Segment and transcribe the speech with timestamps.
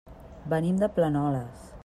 [0.53, 1.71] Venim de Planoles.